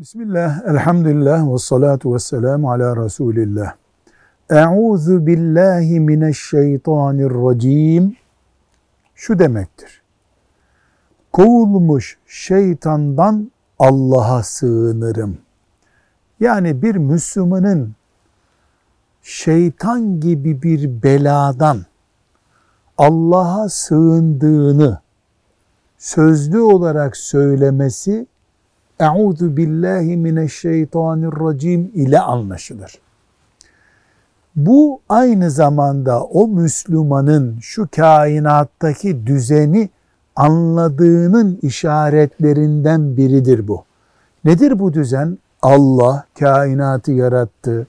Bismillah, 0.00 0.66
elhamdülillah 0.66 1.52
ve 1.52 1.58
salatu 1.58 2.14
ve 2.14 2.18
selamu 2.18 2.72
ala 2.72 3.04
Resulillah. 3.04 3.74
Euzu 4.50 5.26
billahi 5.26 6.00
mineşşeytanirracim. 6.00 8.16
Şu 9.14 9.38
demektir. 9.38 10.02
Kovulmuş 11.32 12.18
şeytandan 12.26 13.52
Allah'a 13.78 14.42
sığınırım. 14.42 15.38
Yani 16.40 16.82
bir 16.82 16.96
Müslümanın 16.96 17.94
şeytan 19.22 20.20
gibi 20.20 20.62
bir 20.62 21.02
beladan 21.02 21.78
Allah'a 22.98 23.68
sığındığını 23.68 25.00
sözlü 25.98 26.60
olarak 26.60 27.16
söylemesi 27.16 28.26
Euzu 29.00 29.56
billahi 29.56 30.16
mineşşeytanirracim 30.16 31.90
ile 31.94 32.20
anlaşılır. 32.20 32.98
Bu 34.56 35.00
aynı 35.08 35.50
zamanda 35.50 36.24
o 36.24 36.48
Müslümanın 36.48 37.58
şu 37.60 37.88
kainattaki 37.96 39.26
düzeni 39.26 39.88
anladığının 40.36 41.58
işaretlerinden 41.62 43.16
biridir 43.16 43.68
bu. 43.68 43.84
Nedir 44.44 44.78
bu 44.78 44.92
düzen? 44.92 45.38
Allah 45.62 46.24
kainatı 46.38 47.12
yarattı, 47.12 47.86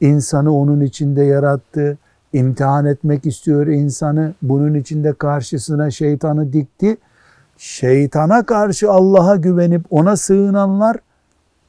insanı 0.00 0.56
onun 0.56 0.80
içinde 0.80 1.24
yarattı, 1.24 1.98
imtihan 2.32 2.86
etmek 2.86 3.26
istiyor 3.26 3.66
insanı, 3.66 4.34
bunun 4.42 4.74
içinde 4.74 5.12
karşısına 5.12 5.90
şeytanı 5.90 6.52
dikti 6.52 6.96
şeytana 7.58 8.46
karşı 8.46 8.90
Allah'a 8.90 9.36
güvenip 9.36 9.82
ona 9.90 10.16
sığınanlar 10.16 10.96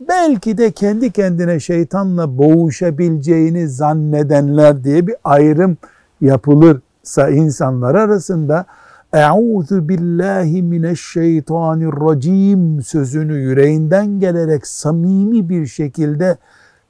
belki 0.08 0.58
de 0.58 0.72
kendi 0.72 1.12
kendine 1.12 1.60
şeytanla 1.60 2.38
boğuşabileceğini 2.38 3.68
zannedenler 3.68 4.84
diye 4.84 5.08
bir 5.08 5.16
ayrım 5.24 5.78
yapılırsa 6.22 7.30
insanlar 7.30 7.96
arasında 7.96 8.66
Euzu 9.14 9.90
billahi 9.90 10.64
mineşşeytanirracim 10.64 12.84
sözünü 12.84 13.38
yüreğinden 13.38 14.20
gelerek 14.20 14.68
samimi 14.68 15.50
bir 15.50 15.68
şekilde 15.68 16.38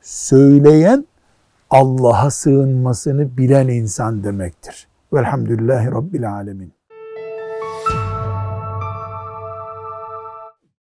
söyleyen 0.01 1.07
Allah'a 1.69 2.31
sığınmasını 2.31 3.37
bilen 3.37 3.67
insan 3.67 4.23
demektir. 4.23 4.87
Velhamdülillahi 5.13 5.87
Rabbil 5.87 6.33
Alemin. 6.33 6.78